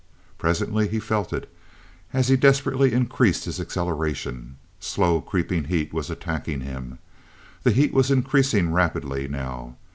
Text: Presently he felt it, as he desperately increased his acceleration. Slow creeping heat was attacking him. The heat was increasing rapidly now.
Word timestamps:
Presently 0.39 0.87
he 0.87 0.99
felt 0.99 1.31
it, 1.31 1.47
as 2.11 2.27
he 2.27 2.35
desperately 2.35 2.91
increased 2.91 3.45
his 3.45 3.59
acceleration. 3.59 4.57
Slow 4.79 5.21
creeping 5.21 5.65
heat 5.65 5.93
was 5.93 6.09
attacking 6.09 6.61
him. 6.61 6.97
The 7.61 7.69
heat 7.71 7.93
was 7.93 8.09
increasing 8.09 8.71
rapidly 8.73 9.27
now. 9.27 9.75